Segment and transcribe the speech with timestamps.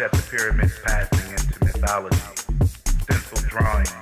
[0.00, 2.16] step the pyramids passing into mythology,
[3.02, 3.99] stencil drawings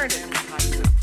[0.00, 0.99] heard it.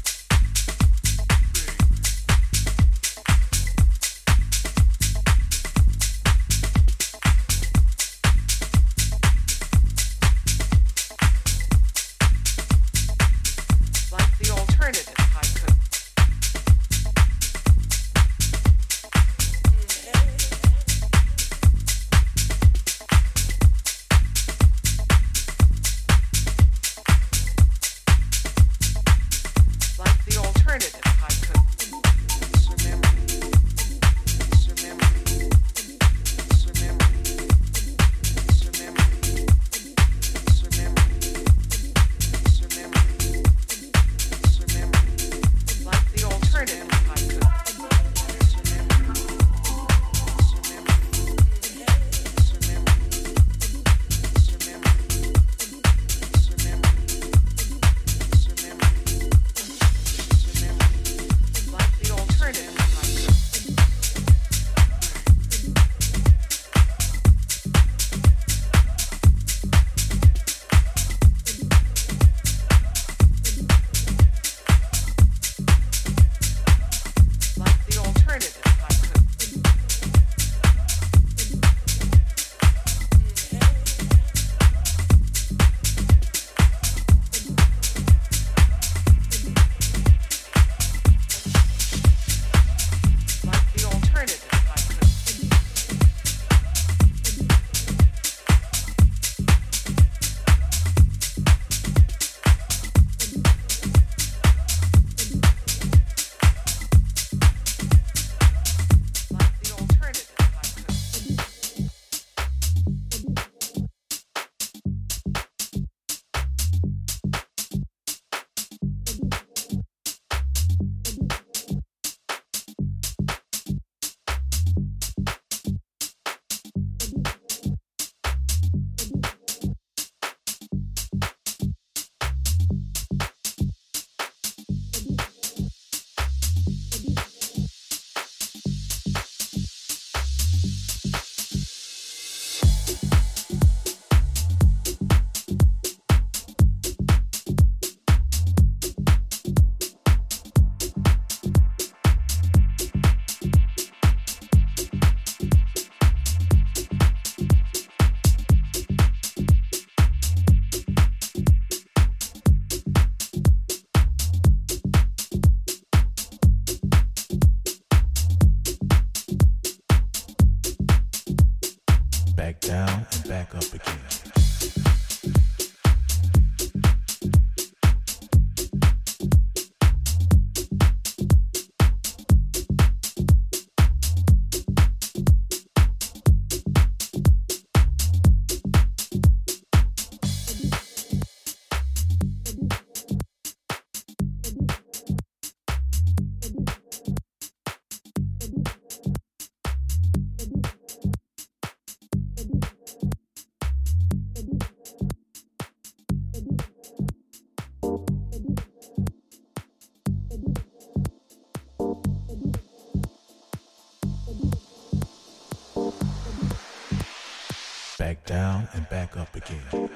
[218.07, 219.89] Back down and back up again.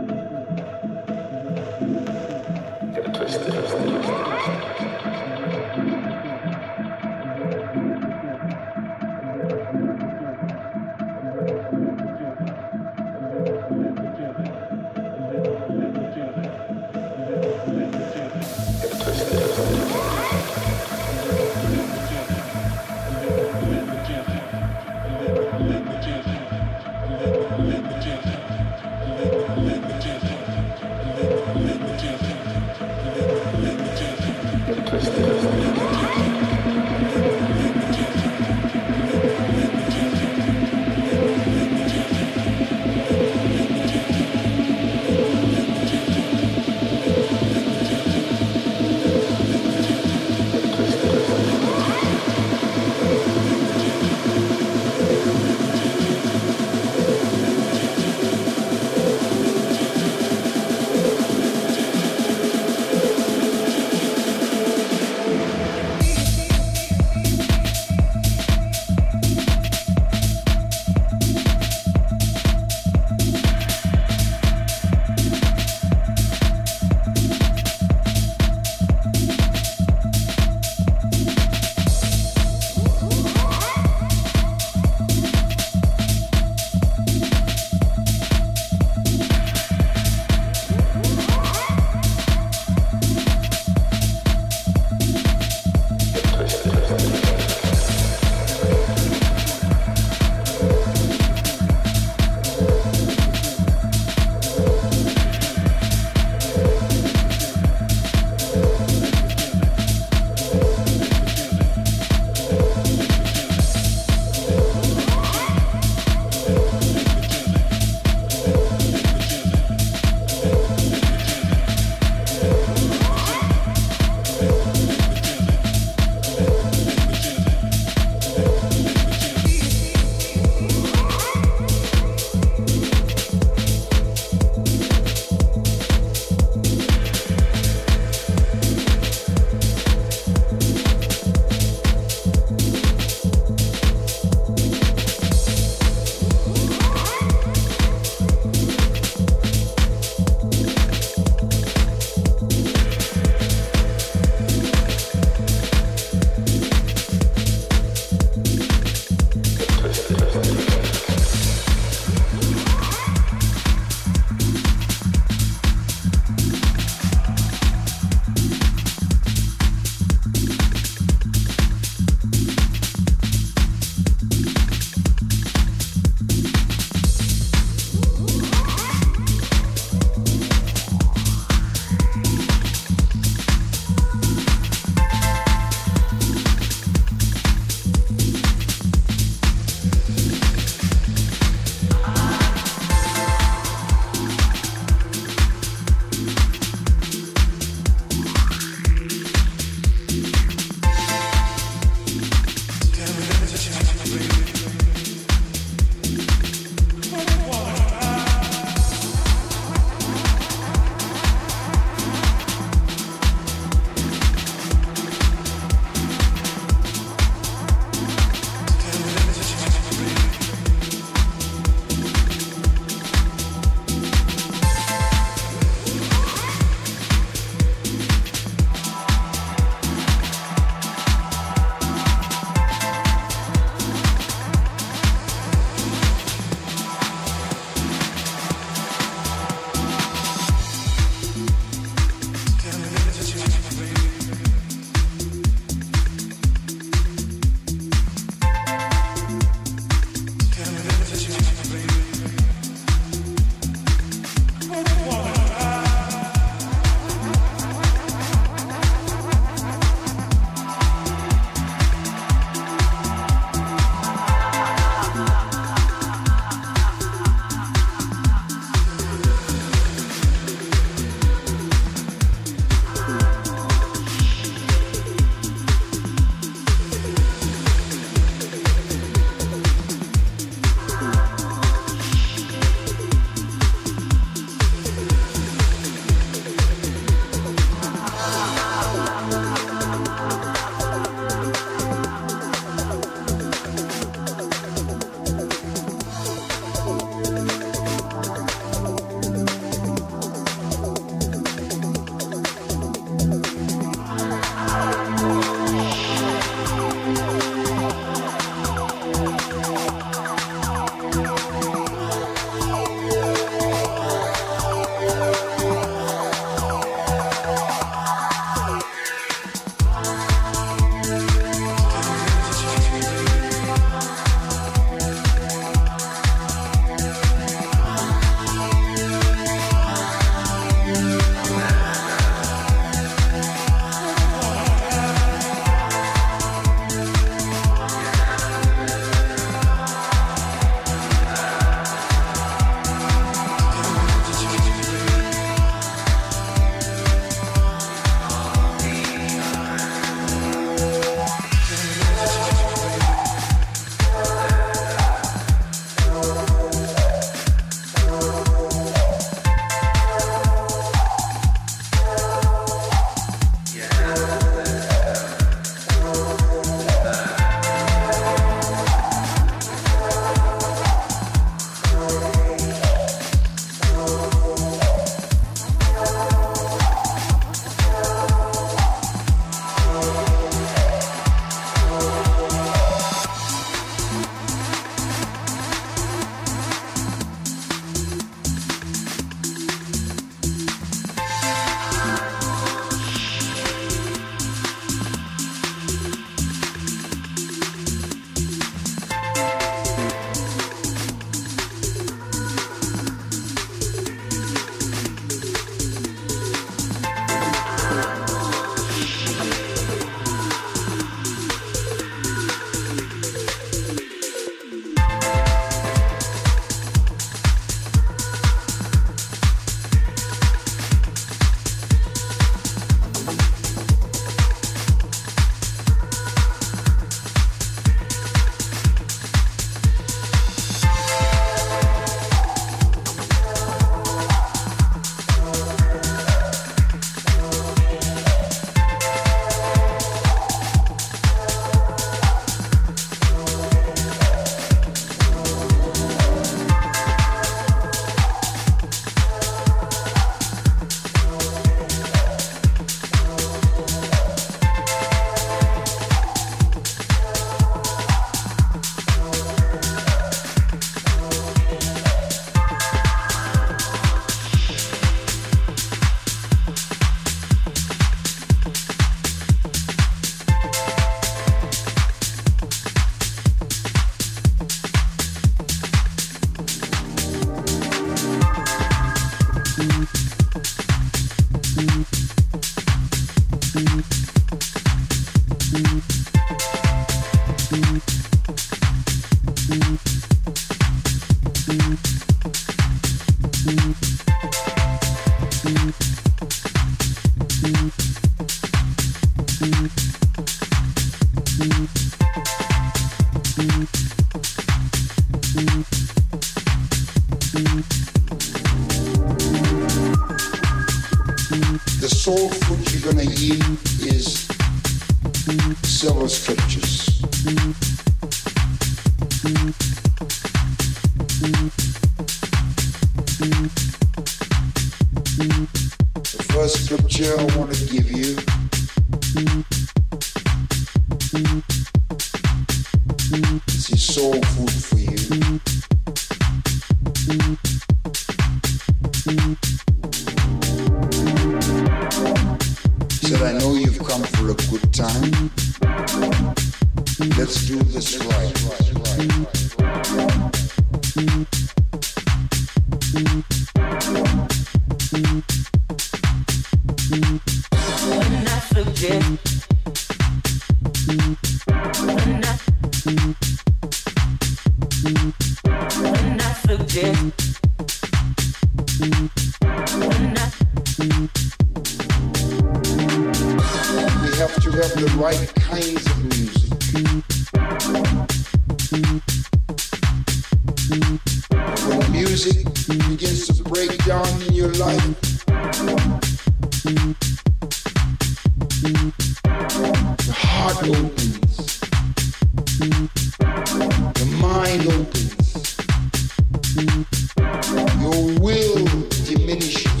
[599.25, 600.00] diminishes.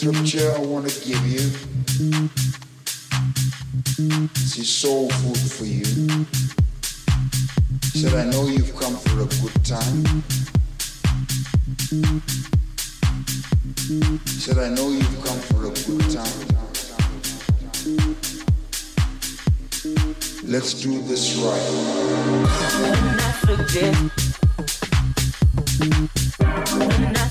[0.00, 1.40] scripture I want to give you
[4.32, 5.84] This is soul food for you.
[7.92, 10.22] He said, I know you've come for a good time.
[14.24, 16.46] He said, I know you've come for a good time.
[20.44, 21.70] Let's do this right.
[22.80, 23.94] When I forget,
[26.78, 27.30] when I